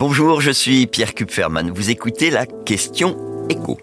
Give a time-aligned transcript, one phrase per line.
[0.00, 1.70] Bonjour, je suis Pierre Kupferman.
[1.70, 3.18] Vous écoutez la question
[3.50, 3.78] écho.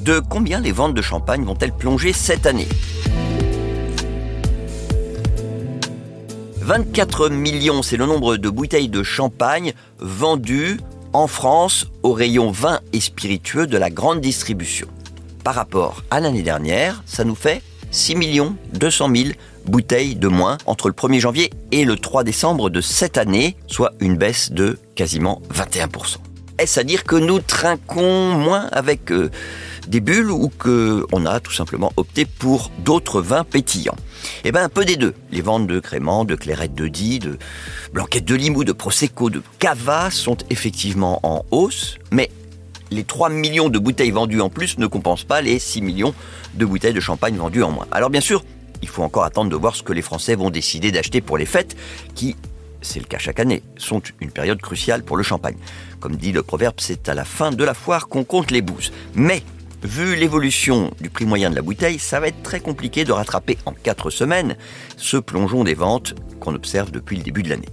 [0.00, 2.66] De combien les ventes de champagne vont-elles plonger cette année?
[6.56, 10.80] 24 millions, c'est le nombre de bouteilles de champagne vendues
[11.12, 14.88] en France au rayon vin et spiritueux de la grande distribution.
[15.44, 18.40] Par rapport à l'année dernière, ça nous fait 6
[18.72, 19.28] 200 000
[19.66, 23.92] bouteilles de moins entre le 1er janvier et le 3 décembre de cette année, soit
[24.00, 26.16] une baisse de quasiment 21%.
[26.58, 29.30] Est-ce à dire que nous trinquons moins avec euh,
[29.88, 33.96] des bulles ou qu'on a tout simplement opté pour d'autres vins pétillants?
[34.44, 35.14] Eh bien un peu des deux.
[35.30, 37.38] Les ventes de crémant, de clairette de Die, de
[37.94, 42.30] blanquette de Limoux, de Prosecco, de Cava sont effectivement en hausse, mais
[42.90, 46.14] les 3 millions de bouteilles vendues en plus ne compensent pas les 6 millions
[46.54, 47.86] de bouteilles de champagne vendues en moins.
[47.90, 48.44] Alors bien sûr,
[48.82, 51.46] il faut encore attendre de voir ce que les Français vont décider d'acheter pour les
[51.46, 51.76] fêtes,
[52.14, 52.36] qui,
[52.82, 55.56] c'est le cas chaque année, sont une période cruciale pour le champagne.
[56.00, 58.92] Comme dit le proverbe, c'est à la fin de la foire qu'on compte les bouses.
[59.14, 59.42] Mais,
[59.82, 63.58] vu l'évolution du prix moyen de la bouteille, ça va être très compliqué de rattraper
[63.66, 64.56] en 4 semaines
[64.96, 67.68] ce plongeon des ventes qu'on observe depuis le début de l'année.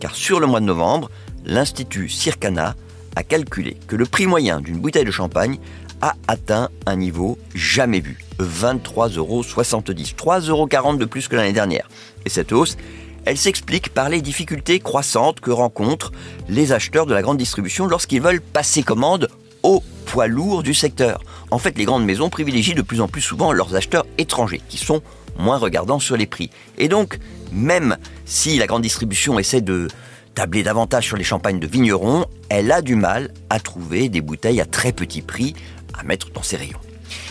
[0.00, 1.10] Car sur le mois de novembre,
[1.44, 2.74] l'Institut Circana
[3.16, 5.58] a calculé que le prix moyen d'une bouteille de champagne
[6.02, 8.18] a atteint un niveau jamais vu.
[8.38, 9.42] 23,70 euros.
[9.42, 11.88] 3,40 euros de plus que l'année dernière.
[12.24, 12.76] Et cette hausse,
[13.24, 16.12] elle s'explique par les difficultés croissantes que rencontrent
[16.48, 19.28] les acheteurs de la grande distribution lorsqu'ils veulent passer commande
[19.62, 21.22] aux poids lourds du secteur.
[21.50, 24.76] En fait, les grandes maisons privilégient de plus en plus souvent leurs acheteurs étrangers, qui
[24.76, 25.02] sont
[25.38, 26.50] moins regardants sur les prix.
[26.78, 27.18] Et donc,
[27.52, 29.88] même si la grande distribution essaie de
[30.36, 34.60] tabler davantage sur les champagnes de vignerons, elle a du mal à trouver des bouteilles
[34.60, 35.54] à très petit prix
[35.98, 36.78] à mettre dans ses rayons.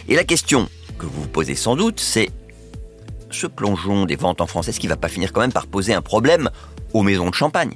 [0.10, 0.68] Et la question
[0.98, 2.32] que vous vous posez sans doute, c'est
[3.30, 5.94] ce plongeon des ventes en France, est-ce qu'il va pas finir quand même par poser
[5.94, 6.50] un problème
[6.94, 7.76] aux maisons de champagne?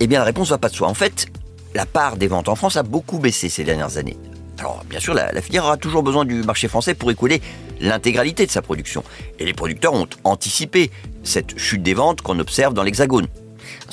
[0.00, 0.88] Eh bien la réponse va pas de soi.
[0.88, 1.26] En fait,
[1.72, 4.16] la part des ventes en France a beaucoup baissé ces dernières années.
[4.58, 7.40] Alors bien sûr, la filière aura toujours besoin du marché français pour écouler
[7.80, 9.04] l'intégralité de sa production.
[9.38, 10.90] Et les producteurs ont anticipé
[11.22, 13.28] cette chute des ventes qu'on observe dans l'Hexagone.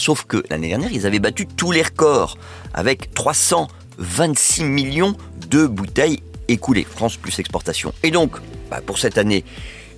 [0.02, 2.40] Sauf que l'année dernière, ils avaient battu tous les records
[2.74, 5.16] avec 326 millions
[5.48, 7.94] de bouteilles écoulées, France plus exportation.
[8.02, 8.38] Et donc,
[8.72, 9.46] bah, pour cette année,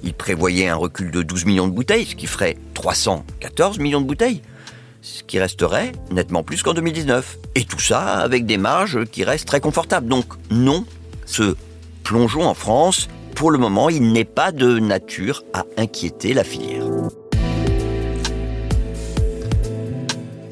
[0.04, 4.06] ils prévoyaient un recul de 12 millions de bouteilles, ce qui ferait 314 millions de
[4.06, 4.42] bouteilles,
[5.02, 7.38] ce qui resterait nettement plus qu'en 2019.
[7.56, 10.10] Et tout ça avec des marges qui restent très confortables.
[10.10, 10.84] Donc non,
[11.26, 11.56] ce
[12.04, 16.93] plongeon en France, pour le moment, il n'est pas de nature à inquiéter la filière.